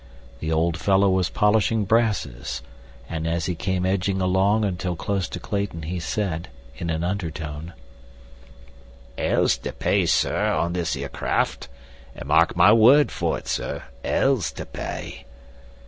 The 0.39 0.51
old 0.51 0.77
fellow 0.79 1.11
was 1.11 1.29
polishing 1.29 1.85
brasses, 1.85 2.63
and 3.07 3.27
as 3.27 3.45
he 3.45 3.53
came 3.53 3.85
edging 3.85 4.19
along 4.19 4.65
until 4.65 4.95
close 4.95 5.29
to 5.29 5.39
Clayton 5.39 5.83
he 5.83 5.99
said, 5.99 6.47
in 6.75 6.89
an 6.89 7.03
undertone: 7.03 7.73
"'Ell's 9.15 9.59
to 9.59 9.71
pay, 9.71 10.07
sir, 10.07 10.51
on 10.55 10.73
this 10.73 10.95
'ere 10.95 11.07
craft, 11.07 11.67
an' 12.15 12.25
mark 12.25 12.55
my 12.55 12.73
word 12.73 13.11
for 13.11 13.37
it, 13.37 13.47
sir. 13.47 13.83
'Ell's 14.03 14.51
to 14.53 14.65
pay." 14.65 15.25